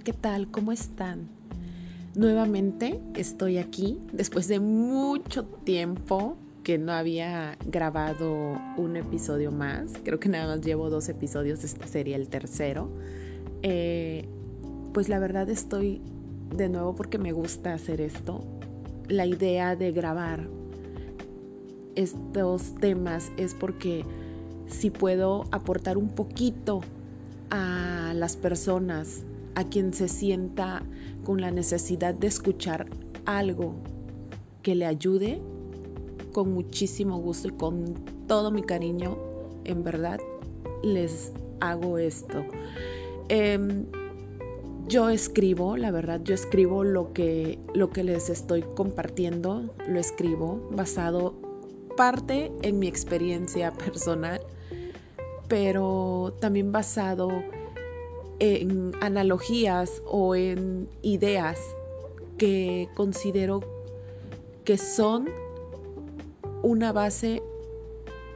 ¿qué 0.00 0.12
tal? 0.12 0.50
¿Cómo 0.50 0.72
están? 0.72 1.28
Nuevamente 2.14 3.00
estoy 3.14 3.58
aquí 3.58 3.98
después 4.12 4.48
de 4.48 4.58
mucho 4.58 5.44
tiempo 5.44 6.36
que 6.62 6.78
no 6.78 6.92
había 6.92 7.58
grabado 7.66 8.58
un 8.76 8.96
episodio 8.96 9.50
más. 9.50 9.92
Creo 10.04 10.18
que 10.18 10.28
nada 10.28 10.46
más 10.46 10.64
llevo 10.64 10.88
dos 10.88 11.08
episodios, 11.08 11.62
este 11.64 11.86
sería 11.88 12.16
el 12.16 12.28
tercero. 12.28 12.88
Eh, 13.62 14.26
pues 14.94 15.08
la 15.08 15.18
verdad 15.18 15.50
estoy 15.50 16.00
de 16.56 16.68
nuevo 16.68 16.94
porque 16.94 17.18
me 17.18 17.32
gusta 17.32 17.74
hacer 17.74 18.00
esto. 18.00 18.44
La 19.08 19.26
idea 19.26 19.76
de 19.76 19.92
grabar 19.92 20.48
estos 21.96 22.74
temas 22.76 23.30
es 23.36 23.54
porque 23.54 24.04
si 24.68 24.90
puedo 24.90 25.44
aportar 25.50 25.98
un 25.98 26.08
poquito 26.08 26.80
a 27.50 28.12
las 28.14 28.36
personas, 28.36 29.24
a 29.54 29.64
quien 29.64 29.92
se 29.92 30.08
sienta 30.08 30.82
con 31.24 31.40
la 31.40 31.50
necesidad 31.50 32.14
de 32.14 32.26
escuchar 32.26 32.86
algo 33.24 33.74
que 34.62 34.74
le 34.74 34.86
ayude, 34.86 35.40
con 36.32 36.52
muchísimo 36.52 37.18
gusto 37.18 37.48
y 37.48 37.50
con 37.52 37.94
todo 38.26 38.50
mi 38.50 38.62
cariño, 38.62 39.18
en 39.64 39.84
verdad, 39.84 40.20
les 40.82 41.32
hago 41.60 41.98
esto. 41.98 42.44
Em, 43.28 43.86
yo 44.88 45.08
escribo, 45.08 45.76
la 45.76 45.90
verdad, 45.90 46.20
yo 46.24 46.34
escribo 46.34 46.84
lo 46.84 47.12
que, 47.12 47.58
lo 47.74 47.90
que 47.90 48.04
les 48.04 48.30
estoy 48.30 48.62
compartiendo, 48.74 49.74
lo 49.88 49.98
escribo 49.98 50.68
basado 50.72 51.34
parte 51.96 52.50
en 52.62 52.78
mi 52.78 52.88
experiencia 52.88 53.72
personal 53.84 54.40
pero 55.52 56.34
también 56.40 56.72
basado 56.72 57.28
en 58.42 58.90
analogías 59.00 60.02
o 60.04 60.34
en 60.34 60.88
ideas 61.02 61.60
que 62.38 62.88
considero 62.96 63.60
que 64.64 64.78
son 64.78 65.28
una 66.64 66.90
base 66.92 67.40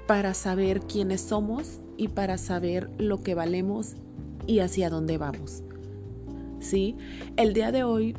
para 0.06 0.32
saber 0.34 0.82
quiénes 0.82 1.22
somos 1.22 1.80
y 1.96 2.06
para 2.06 2.38
saber 2.38 2.88
lo 2.98 3.20
que 3.20 3.34
valemos 3.34 3.94
y 4.46 4.60
hacia 4.60 4.90
dónde 4.90 5.18
vamos. 5.18 5.64
¿Sí? 6.60 6.96
El 7.36 7.52
día 7.52 7.72
de 7.72 7.82
hoy 7.82 8.14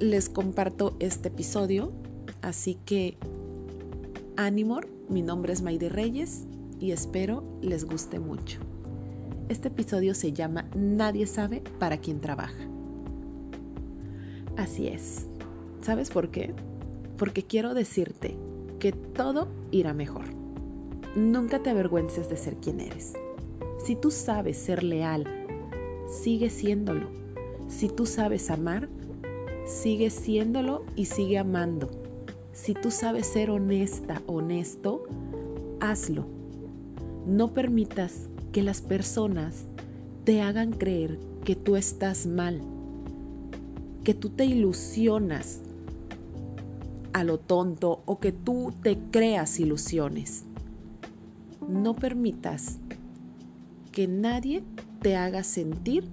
les 0.00 0.28
comparto 0.28 0.96
este 0.98 1.28
episodio, 1.28 1.92
así 2.42 2.78
que 2.84 3.16
ánimo, 4.36 4.80
mi 5.08 5.22
nombre 5.22 5.52
es 5.52 5.62
Maide 5.62 5.88
Reyes 5.88 6.48
y 6.80 6.90
espero 6.90 7.44
les 7.62 7.84
guste 7.84 8.18
mucho. 8.18 8.58
Este 9.48 9.68
episodio 9.68 10.14
se 10.14 10.32
llama 10.32 10.68
Nadie 10.74 11.26
sabe 11.26 11.62
para 11.78 11.98
quién 11.98 12.20
trabaja. 12.20 12.68
Así 14.56 14.88
es. 14.88 15.26
¿Sabes 15.80 16.10
por 16.10 16.30
qué? 16.30 16.54
Porque 17.16 17.42
quiero 17.42 17.74
decirte 17.74 18.36
que 18.78 18.92
todo 18.92 19.48
irá 19.70 19.94
mejor. 19.94 20.24
Nunca 21.16 21.62
te 21.62 21.70
avergüences 21.70 22.28
de 22.28 22.36
ser 22.36 22.56
quien 22.56 22.80
eres. 22.80 23.14
Si 23.78 23.96
tú 23.96 24.10
sabes 24.10 24.58
ser 24.58 24.82
leal, 24.82 25.26
sigue 26.06 26.50
siéndolo. 26.50 27.08
Si 27.68 27.88
tú 27.88 28.04
sabes 28.04 28.50
amar, 28.50 28.88
sigue 29.64 30.10
siéndolo 30.10 30.84
y 30.94 31.06
sigue 31.06 31.38
amando. 31.38 31.88
Si 32.52 32.74
tú 32.74 32.90
sabes 32.90 33.26
ser 33.26 33.50
honesta, 33.50 34.22
honesto, 34.26 35.04
hazlo 35.80 36.38
no 37.28 37.52
permitas 37.52 38.30
que 38.52 38.62
las 38.62 38.80
personas 38.80 39.64
te 40.24 40.42
hagan 40.42 40.72
creer 40.72 41.18
que 41.44 41.56
tú 41.56 41.76
estás 41.76 42.26
mal, 42.26 42.60
que 44.04 44.14
tú 44.14 44.30
te 44.30 44.44
ilusionas 44.44 45.60
a 47.12 47.24
lo 47.24 47.38
tonto 47.38 48.02
o 48.06 48.20
que 48.20 48.32
tú 48.32 48.72
te 48.82 48.98
creas 49.10 49.58
ilusiones. 49.58 50.44
No 51.68 51.94
permitas 51.94 52.78
que 53.92 54.06
nadie 54.06 54.62
te 55.02 55.16
haga 55.16 55.42
sentir 55.42 56.04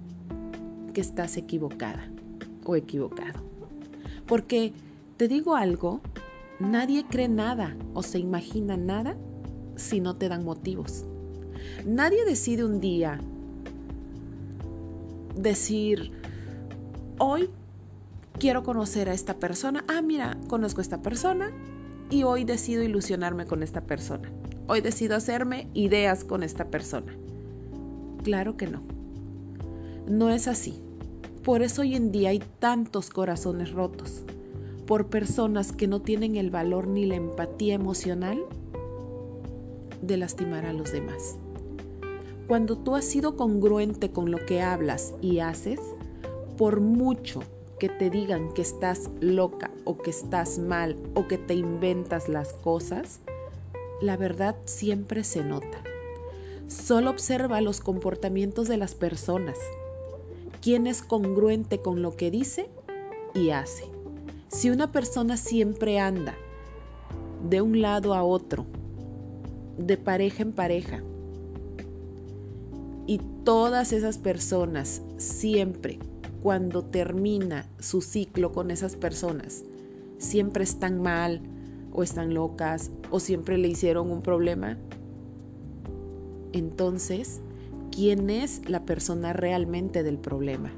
que 0.92 1.00
estás 1.00 1.36
equivocada 1.36 2.10
o 2.64 2.76
equivocado. 2.76 3.40
Porque 4.26 4.72
te 5.16 5.28
digo 5.28 5.54
algo, 5.56 6.00
nadie 6.58 7.04
cree 7.08 7.28
nada 7.28 7.76
o 7.94 8.02
se 8.02 8.18
imagina 8.18 8.76
nada 8.76 9.16
si 9.76 10.00
no 10.00 10.16
te 10.16 10.28
dan 10.28 10.44
motivos. 10.44 11.04
Nadie 11.84 12.24
decide 12.24 12.64
un 12.64 12.80
día 12.80 13.20
decir, 15.36 16.12
hoy 17.18 17.50
quiero 18.38 18.62
conocer 18.62 19.08
a 19.08 19.14
esta 19.14 19.34
persona. 19.34 19.84
Ah, 19.88 20.02
mira, 20.02 20.36
conozco 20.48 20.80
a 20.80 20.82
esta 20.82 21.02
persona 21.02 21.50
y 22.10 22.22
hoy 22.22 22.44
decido 22.44 22.82
ilusionarme 22.82 23.46
con 23.46 23.62
esta 23.62 23.82
persona. 23.82 24.30
Hoy 24.68 24.80
decido 24.80 25.16
hacerme 25.16 25.68
ideas 25.74 26.24
con 26.24 26.42
esta 26.42 26.66
persona. 26.66 27.16
Claro 28.22 28.56
que 28.56 28.66
no. 28.66 28.82
No 30.08 30.30
es 30.30 30.48
así. 30.48 30.80
Por 31.44 31.62
eso 31.62 31.82
hoy 31.82 31.94
en 31.94 32.10
día 32.10 32.30
hay 32.30 32.40
tantos 32.58 33.10
corazones 33.10 33.70
rotos. 33.70 34.22
Por 34.86 35.06
personas 35.08 35.72
que 35.72 35.86
no 35.86 36.00
tienen 36.00 36.36
el 36.36 36.50
valor 36.50 36.86
ni 36.88 37.06
la 37.06 37.16
empatía 37.16 37.74
emocional 37.74 38.40
de 40.02 40.16
lastimar 40.16 40.66
a 40.66 40.72
los 40.72 40.92
demás. 40.92 41.38
Cuando 42.46 42.78
tú 42.78 42.94
has 42.94 43.04
sido 43.04 43.36
congruente 43.36 44.12
con 44.12 44.30
lo 44.30 44.44
que 44.46 44.62
hablas 44.62 45.14
y 45.20 45.40
haces, 45.40 45.80
por 46.56 46.80
mucho 46.80 47.42
que 47.78 47.88
te 47.88 48.08
digan 48.08 48.54
que 48.54 48.62
estás 48.62 49.10
loca 49.20 49.70
o 49.84 49.98
que 49.98 50.10
estás 50.10 50.58
mal 50.58 50.96
o 51.14 51.26
que 51.26 51.38
te 51.38 51.54
inventas 51.54 52.28
las 52.28 52.52
cosas, 52.52 53.20
la 54.00 54.16
verdad 54.16 54.56
siempre 54.64 55.24
se 55.24 55.42
nota. 55.42 55.82
Solo 56.68 57.10
observa 57.10 57.60
los 57.60 57.80
comportamientos 57.80 58.68
de 58.68 58.76
las 58.76 58.94
personas. 58.94 59.58
Quién 60.62 60.86
es 60.86 61.02
congruente 61.02 61.80
con 61.80 62.00
lo 62.00 62.16
que 62.16 62.30
dice 62.30 62.68
y 63.34 63.50
hace. 63.50 63.84
Si 64.48 64.70
una 64.70 64.92
persona 64.92 65.36
siempre 65.36 65.98
anda 65.98 66.36
de 67.48 67.60
un 67.60 67.80
lado 67.82 68.14
a 68.14 68.22
otro 68.22 68.66
de 69.78 69.96
pareja 69.96 70.42
en 70.42 70.52
pareja. 70.52 71.02
Y 73.06 73.20
todas 73.44 73.92
esas 73.92 74.18
personas 74.18 75.02
siempre, 75.16 75.98
cuando 76.42 76.84
termina 76.84 77.66
su 77.78 78.00
ciclo 78.00 78.52
con 78.52 78.70
esas 78.70 78.96
personas, 78.96 79.64
siempre 80.18 80.64
están 80.64 81.00
mal 81.00 81.40
o 81.92 82.02
están 82.02 82.34
locas 82.34 82.90
o 83.10 83.20
siempre 83.20 83.58
le 83.58 83.68
hicieron 83.68 84.10
un 84.10 84.22
problema. 84.22 84.76
Entonces, 86.52 87.40
¿quién 87.90 88.30
es 88.30 88.68
la 88.68 88.84
persona 88.84 89.32
realmente 89.32 90.02
del 90.02 90.18
problema? 90.18 90.72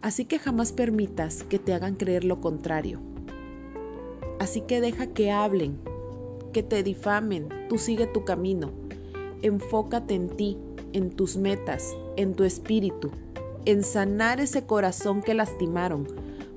Así 0.00 0.24
que 0.24 0.38
jamás 0.38 0.72
permitas 0.72 1.42
que 1.42 1.58
te 1.58 1.74
hagan 1.74 1.96
creer 1.96 2.24
lo 2.24 2.40
contrario. 2.40 3.00
Así 4.38 4.60
que 4.62 4.80
deja 4.80 5.08
que 5.08 5.32
hablen 5.32 5.78
que 6.52 6.62
te 6.62 6.82
difamen, 6.82 7.48
tú 7.68 7.78
sigue 7.78 8.06
tu 8.06 8.24
camino. 8.24 8.70
Enfócate 9.42 10.14
en 10.14 10.28
ti, 10.28 10.58
en 10.92 11.10
tus 11.10 11.36
metas, 11.36 11.94
en 12.16 12.34
tu 12.34 12.44
espíritu, 12.44 13.10
en 13.64 13.82
sanar 13.82 14.40
ese 14.40 14.66
corazón 14.66 15.22
que 15.22 15.34
lastimaron 15.34 16.06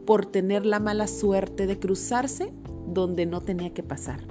por 0.05 0.25
tener 0.25 0.65
la 0.65 0.79
mala 0.79 1.07
suerte 1.07 1.67
de 1.67 1.77
cruzarse 1.79 2.51
donde 2.87 3.25
no 3.25 3.41
tenía 3.41 3.73
que 3.73 3.83
pasar. 3.83 4.21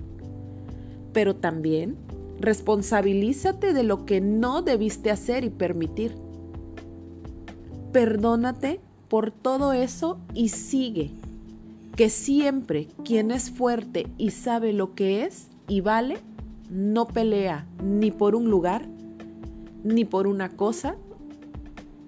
Pero 1.12 1.36
también 1.36 1.96
responsabilízate 2.40 3.72
de 3.72 3.82
lo 3.82 4.06
que 4.06 4.20
no 4.20 4.62
debiste 4.62 5.10
hacer 5.10 5.44
y 5.44 5.50
permitir. 5.50 6.14
Perdónate 7.92 8.80
por 9.08 9.30
todo 9.30 9.72
eso 9.72 10.18
y 10.34 10.48
sigue. 10.48 11.10
Que 11.96 12.08
siempre 12.08 12.88
quien 13.04 13.30
es 13.30 13.50
fuerte 13.50 14.06
y 14.16 14.30
sabe 14.30 14.72
lo 14.72 14.94
que 14.94 15.24
es, 15.24 15.48
y 15.68 15.82
vale 15.82 16.18
no 16.70 17.08
pelea 17.08 17.66
ni 17.82 18.12
por 18.12 18.36
un 18.36 18.48
lugar, 18.48 18.86
ni 19.82 20.04
por 20.04 20.28
una 20.28 20.50
cosa, 20.50 20.96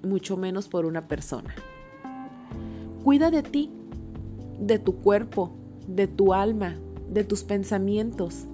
mucho 0.04 0.36
menos 0.36 0.68
por 0.68 0.86
una 0.86 1.08
persona. 1.08 1.54
Cuida 3.02 3.32
de 3.32 3.42
ti, 3.42 3.70
de 4.60 4.78
tu 4.78 4.96
cuerpo, 4.96 5.52
de 5.88 6.06
tu 6.06 6.32
alma, 6.32 6.76
de 7.10 7.24
tus 7.24 7.42
pensamientos. 7.42 8.46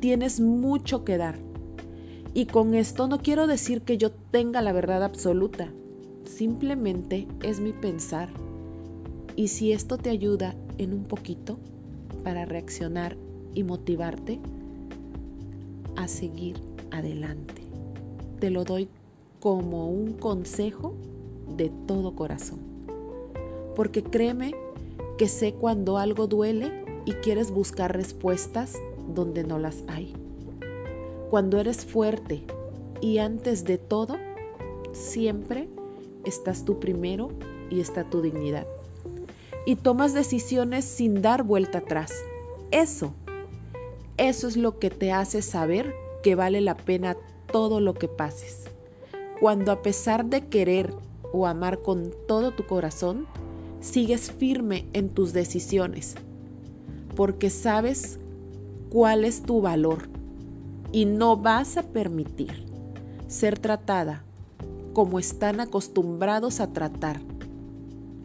Tienes 0.00 0.40
mucho 0.40 1.04
que 1.04 1.16
dar. 1.16 1.38
Y 2.34 2.46
con 2.46 2.74
esto 2.74 3.06
no 3.06 3.18
quiero 3.18 3.46
decir 3.46 3.82
que 3.82 3.98
yo 3.98 4.10
tenga 4.10 4.60
la 4.62 4.72
verdad 4.72 5.04
absoluta. 5.04 5.72
Simplemente 6.24 7.28
es 7.44 7.60
mi 7.60 7.72
pensar. 7.72 8.28
Y 9.36 9.48
si 9.48 9.72
esto 9.72 9.96
te 9.96 10.10
ayuda 10.10 10.56
en 10.76 10.92
un 10.92 11.04
poquito 11.04 11.58
para 12.24 12.44
reaccionar 12.44 13.16
y 13.54 13.62
motivarte 13.62 14.40
a 15.96 16.08
seguir 16.08 16.56
adelante. 16.90 17.62
Te 18.40 18.50
lo 18.50 18.64
doy 18.64 18.88
como 19.40 19.90
un 19.90 20.12
consejo 20.14 20.94
de 21.56 21.70
todo 21.86 22.14
corazón. 22.14 22.60
Porque 23.74 24.02
créeme 24.02 24.54
que 25.18 25.28
sé 25.28 25.54
cuando 25.54 25.98
algo 25.98 26.26
duele 26.26 26.84
y 27.04 27.12
quieres 27.12 27.50
buscar 27.50 27.94
respuestas 27.94 28.74
donde 29.14 29.44
no 29.44 29.58
las 29.58 29.84
hay. 29.88 30.14
Cuando 31.30 31.58
eres 31.58 31.84
fuerte 31.84 32.42
y 33.00 33.18
antes 33.18 33.64
de 33.64 33.78
todo, 33.78 34.16
siempre 34.92 35.68
estás 36.24 36.64
tú 36.64 36.78
primero 36.78 37.30
y 37.70 37.80
está 37.80 38.04
tu 38.04 38.22
dignidad. 38.22 38.66
Y 39.64 39.76
tomas 39.76 40.14
decisiones 40.14 40.84
sin 40.84 41.22
dar 41.22 41.42
vuelta 41.42 41.78
atrás. 41.78 42.12
Eso, 42.70 43.12
eso 44.18 44.48
es 44.48 44.56
lo 44.56 44.78
que 44.78 44.90
te 44.90 45.12
hace 45.12 45.42
saber 45.42 45.94
que 46.22 46.34
vale 46.34 46.60
la 46.60 46.76
pena 46.76 47.16
todo 47.52 47.80
lo 47.80 47.94
que 47.94 48.08
pases. 48.08 48.64
Cuando 49.40 49.72
a 49.72 49.82
pesar 49.82 50.26
de 50.26 50.48
querer 50.48 50.92
o 51.32 51.46
amar 51.46 51.82
con 51.82 52.12
todo 52.26 52.52
tu 52.52 52.66
corazón, 52.66 53.26
sigues 53.80 54.30
firme 54.30 54.88
en 54.92 55.10
tus 55.10 55.32
decisiones, 55.32 56.14
porque 57.14 57.50
sabes 57.50 58.18
cuál 58.90 59.24
es 59.24 59.42
tu 59.42 59.60
valor 59.60 60.08
y 60.92 61.04
no 61.04 61.36
vas 61.36 61.76
a 61.76 61.82
permitir 61.82 62.64
ser 63.28 63.58
tratada 63.58 64.24
como 64.92 65.18
están 65.18 65.60
acostumbrados 65.60 66.60
a 66.60 66.72
tratar 66.72 67.20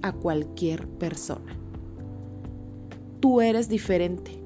a 0.01 0.13
cualquier 0.13 0.87
persona. 0.87 1.57
Tú 3.19 3.41
eres 3.41 3.67
diferente. 3.67 4.40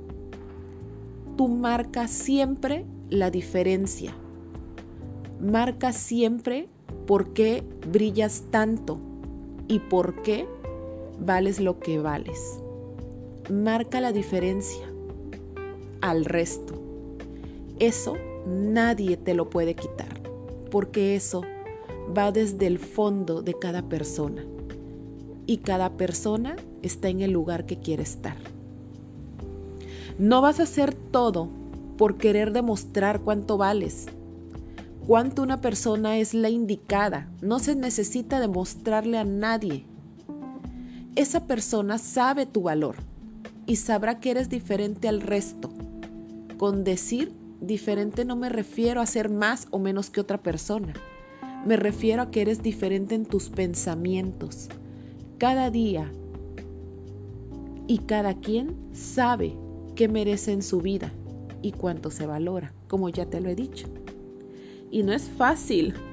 Tú 1.38 1.50
marcas 1.50 2.12
siempre 2.12 2.86
la 3.10 3.30
diferencia. 3.30 4.14
Marca 5.42 5.92
siempre 5.92 6.70
por 7.06 7.34
qué 7.34 7.64
brillas 7.92 8.44
tanto 8.52 8.98
y 9.68 9.80
por 9.80 10.22
qué 10.22 10.48
vales 11.20 11.60
lo 11.60 11.80
que 11.80 12.00
vales. 12.00 12.62
Marca 13.52 14.00
la 14.00 14.14
diferencia 14.14 14.90
al 16.02 16.24
resto. 16.24 16.82
Eso 17.80 18.16
nadie 18.48 19.18
te 19.18 19.34
lo 19.34 19.50
puede 19.50 19.76
quitar, 19.76 20.22
porque 20.72 21.16
eso 21.16 21.42
va 22.18 22.32
desde 22.32 22.68
el 22.68 22.80
fondo 22.80 23.42
de 23.42 23.56
cada 23.56 23.82
persona 23.90 24.46
y 25.48 25.58
cada 25.58 25.98
persona 25.98 26.56
está 26.82 27.10
en 27.10 27.22
el 27.22 27.32
lugar 27.32 27.66
que 27.66 27.78
quiere 27.78 28.04
estar. 28.04 28.55
No 30.18 30.40
vas 30.40 30.62
a 30.62 30.64
hacer 30.64 30.94
todo 30.94 31.50
por 31.98 32.16
querer 32.16 32.54
demostrar 32.54 33.20
cuánto 33.20 33.58
vales, 33.58 34.06
cuánto 35.06 35.44
una 35.44 35.60
persona 35.60 36.18
es 36.20 36.34
la 36.34 36.50
indicada. 36.50 37.30
No 37.42 37.60
se 37.60 37.76
necesita 37.76 38.40
demostrarle 38.40 39.18
a 39.18 39.26
nadie. 39.26 39.86
Esa 41.18 41.46
persona 41.48 41.98
sabe 41.98 42.46
tu 42.46 42.62
valor 42.62 42.96
y 43.66 43.76
sabrá 43.76 44.22
que 44.22 44.32
eres 44.32 44.48
diferente 44.48 45.10
al 45.10 45.20
resto. 45.20 45.70
Con 46.58 46.86
decir 46.86 47.34
diferente 47.60 48.24
no 48.24 48.38
me 48.38 48.48
refiero 48.48 49.02
a 49.02 49.06
ser 49.06 49.30
más 49.30 49.68
o 49.72 49.80
menos 49.80 50.10
que 50.10 50.22
otra 50.22 50.38
persona. 50.38 50.94
Me 51.66 51.76
refiero 51.76 52.22
a 52.22 52.32
que 52.32 52.42
eres 52.42 52.64
diferente 52.64 53.16
en 53.16 53.26
tus 53.26 53.50
pensamientos. 53.50 54.70
Cada 55.40 55.72
día 55.72 56.10
y 57.88 57.98
cada 58.00 58.36
quien 58.36 58.76
sabe 58.94 59.65
qué 59.96 60.08
merece 60.08 60.52
en 60.52 60.62
su 60.62 60.82
vida 60.82 61.12
y 61.62 61.72
cuánto 61.72 62.12
se 62.12 62.28
valora, 62.28 62.74
como 62.88 63.10
ya 63.10 63.26
te 63.26 63.42
lo 63.42 63.50
he 63.50 63.56
dicho. 63.56 63.88
Y 64.92 65.04
no 65.04 65.14
es 65.14 65.30
fácil. 65.30 65.94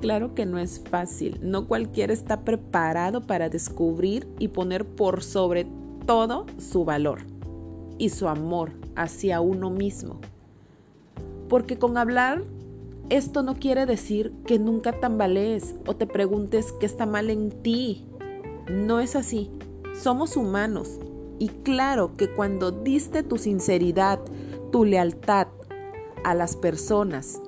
Claro 0.00 0.32
que 0.32 0.46
no 0.46 0.60
es 0.60 0.78
fácil. 0.78 1.40
No 1.42 1.66
cualquiera 1.66 2.12
está 2.12 2.44
preparado 2.44 3.26
para 3.26 3.48
descubrir 3.48 4.28
y 4.38 4.46
poner 4.46 4.86
por 4.86 5.24
sobre 5.24 5.66
todo 6.06 6.46
su 6.56 6.84
valor 6.84 7.22
y 7.98 8.10
su 8.10 8.28
amor 8.28 8.70
hacia 8.94 9.40
uno 9.40 9.70
mismo. 9.70 10.20
Porque 11.48 11.78
con 11.78 11.96
hablar 11.96 12.44
esto 13.10 13.42
no 13.42 13.54
quiere 13.54 13.86
decir 13.86 14.32
que 14.46 14.58
nunca 14.58 14.92
tambalees 15.00 15.74
o 15.86 15.96
te 15.96 16.06
preguntes 16.06 16.72
qué 16.72 16.86
está 16.86 17.06
mal 17.06 17.30
en 17.30 17.50
ti. 17.50 18.04
No 18.70 19.00
es 19.00 19.16
así. 19.16 19.50
Somos 20.00 20.36
humanos. 20.36 21.00
Y 21.38 21.48
claro 21.48 22.16
que 22.16 22.30
cuando 22.30 22.70
diste 22.72 23.22
tu 23.22 23.38
sinceridad, 23.38 24.20
tu 24.72 24.84
lealtad 24.84 25.48
a 26.24 26.34
las 26.34 26.56
personas 26.56 27.40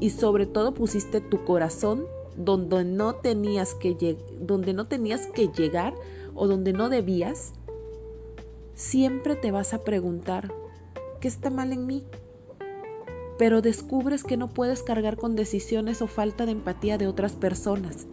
y 0.00 0.10
sobre 0.10 0.46
todo 0.46 0.72
pusiste 0.74 1.20
tu 1.20 1.44
corazón 1.44 2.06
donde 2.36 2.84
no 2.84 3.16
tenías 3.16 3.74
que, 3.74 4.16
donde 4.40 4.72
no 4.72 4.86
tenías 4.86 5.26
que 5.26 5.48
llegar 5.48 5.94
o 6.34 6.46
donde 6.46 6.72
no 6.72 6.88
debías, 6.88 7.52
siempre 8.74 9.34
te 9.34 9.50
vas 9.50 9.74
a 9.74 9.82
preguntar, 9.82 10.52
¿qué 11.20 11.28
está 11.28 11.50
mal 11.50 11.72
en 11.72 11.86
mí? 11.86 12.04
Pero 13.38 13.60
descubres 13.60 14.22
que 14.22 14.36
no 14.36 14.48
puedes 14.48 14.82
cargar 14.82 15.16
con 15.16 15.36
decisiones 15.36 16.00
o 16.00 16.06
falta 16.06 16.46
de 16.46 16.52
empatía 16.52 16.96
de 16.96 17.08
otras 17.08 17.32
personas, 17.32 18.06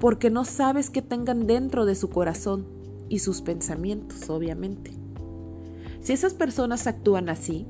porque 0.00 0.30
no 0.30 0.44
sabes 0.44 0.90
qué 0.90 1.00
tengan 1.00 1.46
dentro 1.46 1.86
de 1.86 1.94
su 1.94 2.10
corazón 2.10 2.81
y 3.08 3.18
sus 3.20 3.42
pensamientos, 3.42 4.28
obviamente. 4.30 4.92
Si 6.00 6.12
esas 6.12 6.34
personas 6.34 6.86
actúan 6.86 7.28
así, 7.28 7.66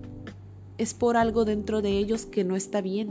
es 0.79 0.95
por 0.95 1.17
algo 1.17 1.45
dentro 1.45 1.83
de 1.83 1.99
ellos 1.99 2.25
que 2.25 2.45
no 2.45 2.57
está 2.57 2.81
bien. 2.81 3.11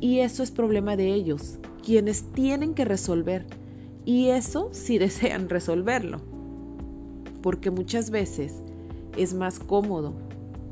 Y 0.00 0.20
eso 0.20 0.42
es 0.42 0.50
problema 0.50 0.96
de 0.96 1.12
ellos, 1.12 1.58
quienes 1.84 2.32
tienen 2.32 2.74
que 2.74 2.84
resolver. 2.84 3.46
Y 4.04 4.28
eso 4.28 4.70
si 4.72 4.98
desean 4.98 5.48
resolverlo. 5.48 6.20
Porque 7.42 7.70
muchas 7.70 8.10
veces 8.10 8.62
es 9.16 9.34
más 9.34 9.58
cómodo 9.58 10.12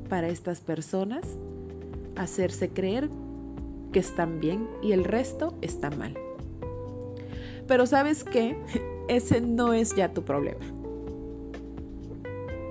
para 0.09 0.29
estas 0.29 0.61
personas 0.61 1.25
hacerse 2.17 2.69
creer 2.69 3.11
que 3.93 3.99
están 3.99 4.41
bien 4.41 4.69
y 4.83 4.93
el 4.93 5.05
resto 5.05 5.55
está 5.61 5.91
mal. 5.91 6.15
Pero 7.67 7.87
sabes 7.87 8.25
qué, 8.25 8.57
ese 9.09 9.41
no 9.41 9.73
es 9.73 9.95
ya 9.95 10.12
tu 10.12 10.23
problema 10.23 10.65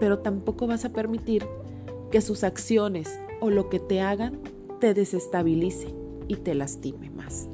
pero 0.03 0.19
tampoco 0.19 0.67
vas 0.67 0.83
a 0.83 0.89
permitir 0.89 1.47
que 2.11 2.19
sus 2.19 2.43
acciones 2.43 3.21
o 3.39 3.49
lo 3.49 3.69
que 3.69 3.79
te 3.79 4.01
hagan 4.01 4.37
te 4.81 4.93
desestabilice 4.93 5.95
y 6.27 6.35
te 6.35 6.55
lastime 6.55 7.09
más. 7.11 7.47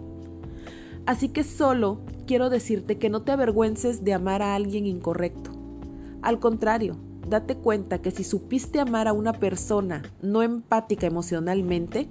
Así 1.05 1.29
que 1.29 1.43
solo 1.43 1.99
quiero 2.25 2.49
decirte 2.49 2.97
que 2.97 3.11
no 3.11 3.21
te 3.21 3.33
avergüences 3.33 4.03
de 4.03 4.15
amar 4.15 4.41
a 4.41 4.55
alguien 4.55 4.87
incorrecto. 4.87 5.51
Al 6.23 6.39
contrario, 6.39 6.95
date 7.29 7.55
cuenta 7.55 8.01
que 8.01 8.09
si 8.09 8.23
supiste 8.23 8.79
amar 8.79 9.07
a 9.07 9.13
una 9.13 9.33
persona 9.33 10.01
no 10.23 10.41
empática 10.41 11.05
emocionalmente, 11.05 12.07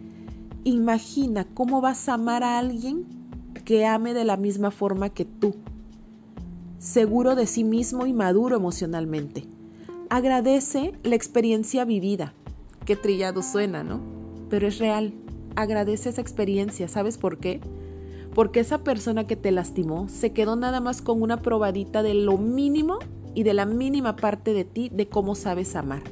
imagina 0.63 1.49
cómo 1.53 1.81
vas 1.81 2.09
a 2.09 2.15
amar 2.15 2.45
a 2.45 2.61
alguien 2.61 3.07
que 3.65 3.87
ame 3.87 4.15
de 4.15 4.25
la 4.25 4.37
misma 4.37 4.71
forma 4.71 5.09
que 5.11 5.25
tú, 5.25 5.57
seguro 6.89 7.35
de 7.35 7.47
sí 7.47 7.65
mismo 7.65 8.07
y 8.07 8.15
maduro 8.15 8.57
emocionalmente. 8.57 9.45
Agradece 10.09 10.95
la 11.03 11.17
experiencia 11.17 11.85
vivida. 11.85 12.33
Qué 12.87 12.97
trillado 12.97 13.43
suena, 13.43 13.85
¿no? 13.85 14.01
Pero 14.49 14.67
es 14.67 14.79
real. 14.79 15.13
Agradece 15.55 16.09
esa 16.09 16.23
experiencia. 16.23 16.89
¿Sabes 16.89 17.19
por 17.19 17.37
qué? 17.37 17.61
Porque 18.35 18.61
esa 18.61 18.85
persona 18.85 19.27
que 19.27 19.37
te 19.37 19.51
lastimó 19.51 20.09
se 20.09 20.33
quedó 20.33 20.57
nada 20.57 20.81
más 20.81 21.03
con 21.03 21.21
una 21.21 21.43
probadita 21.43 22.03
de 22.03 22.15
lo 22.15 22.39
mínimo 22.39 23.01
y 23.35 23.43
de 23.43 23.53
la 23.53 23.67
mínima 23.67 24.17
parte 24.17 24.55
de 24.55 24.65
ti 24.65 24.89
de 24.89 25.09
cómo 25.09 25.35
sabes 25.35 25.77
amar. 25.77 26.05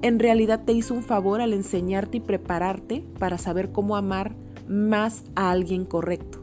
En 0.00 0.18
realidad 0.18 0.62
te 0.64 0.72
hizo 0.72 0.94
un 0.94 1.02
favor 1.02 1.42
al 1.42 1.52
enseñarte 1.52 2.16
y 2.16 2.20
prepararte 2.20 3.04
para 3.18 3.36
saber 3.36 3.72
cómo 3.72 3.96
amar 3.96 4.34
más 4.68 5.24
a 5.34 5.50
alguien 5.50 5.84
correcto. 5.84 6.38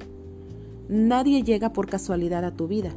Nadie 0.87 1.41
llega 1.41 1.73
por 1.73 1.87
casualidad 1.87 2.45
a 2.45 2.55
tu 2.55 2.67
vida. 2.67 2.93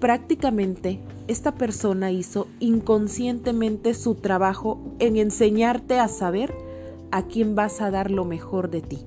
Prácticamente 0.00 0.98
esta 1.28 1.54
persona 1.54 2.10
hizo 2.10 2.48
inconscientemente 2.58 3.92
su 3.92 4.14
trabajo 4.14 4.80
en 4.98 5.18
enseñarte 5.18 5.98
a 5.98 6.08
saber 6.08 6.54
a 7.10 7.26
quién 7.26 7.54
vas 7.54 7.82
a 7.82 7.90
dar 7.90 8.10
lo 8.10 8.24
mejor 8.24 8.70
de 8.70 8.80
ti. 8.80 9.04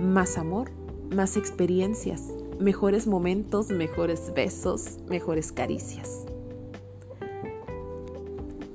Más 0.00 0.36
amor, 0.36 0.72
más 1.14 1.36
experiencias, 1.36 2.22
mejores 2.58 3.06
momentos, 3.06 3.70
mejores 3.70 4.32
besos, 4.34 4.98
mejores 5.08 5.52
caricias. 5.52 6.24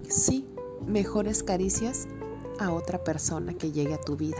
Sí, 0.08 0.48
mejores 0.88 1.44
caricias 1.44 2.08
a 2.60 2.72
otra 2.72 3.04
persona 3.04 3.54
que 3.54 3.74
llegue 3.74 3.94
a 3.94 4.02
tu 4.02 4.16
vida. 4.16 4.38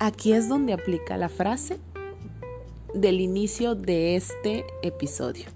Aquí 0.00 0.32
es 0.32 0.48
donde 0.48 0.72
aplica 0.72 1.16
la 1.16 1.28
frase 1.28 1.78
del 2.94 3.20
inicio 3.20 3.74
de 3.74 4.14
este 4.14 4.64
episodio. 4.82 5.46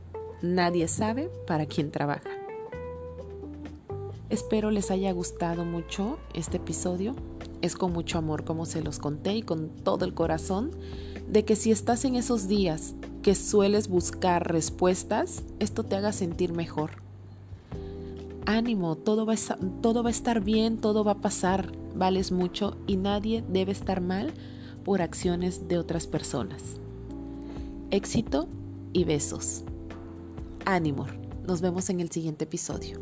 Nadie 0.42 0.88
sabe 0.88 1.30
para 1.46 1.66
quién 1.66 1.90
trabaja. 1.90 2.28
Espero 4.28 4.70
les 4.70 4.90
haya 4.90 5.12
gustado 5.12 5.64
mucho 5.64 6.18
este 6.34 6.56
episodio. 6.56 7.14
Es 7.62 7.76
con 7.76 7.92
mucho 7.92 8.18
amor 8.18 8.44
como 8.44 8.66
se 8.66 8.82
los 8.82 8.98
conté 8.98 9.36
y 9.36 9.42
con 9.42 9.68
todo 9.68 10.04
el 10.04 10.14
corazón 10.14 10.72
de 11.28 11.44
que 11.44 11.56
si 11.56 11.70
estás 11.70 12.04
en 12.04 12.16
esos 12.16 12.48
días 12.48 12.94
que 13.22 13.34
sueles 13.34 13.88
buscar 13.88 14.50
respuestas, 14.52 15.44
esto 15.60 15.84
te 15.84 15.96
haga 15.96 16.12
sentir 16.12 16.52
mejor. 16.52 17.02
Ánimo, 18.46 18.96
todo 18.96 19.26
va, 19.26 19.34
a, 19.34 19.58
todo 19.80 20.02
va 20.02 20.08
a 20.08 20.12
estar 20.12 20.40
bien, 20.40 20.78
todo 20.78 21.04
va 21.04 21.12
a 21.12 21.20
pasar, 21.20 21.70
vales 21.94 22.32
mucho 22.32 22.76
y 22.86 22.96
nadie 22.96 23.44
debe 23.48 23.72
estar 23.72 24.00
mal 24.00 24.32
por 24.84 25.02
acciones 25.02 25.68
de 25.68 25.78
otras 25.78 26.06
personas. 26.06 26.80
Éxito 27.90 28.50
y 28.92 29.04
besos. 29.04 29.64
Ánimo, 30.66 31.06
nos 31.46 31.62
vemos 31.62 31.88
en 31.88 32.00
el 32.00 32.10
siguiente 32.10 32.44
episodio. 32.44 33.00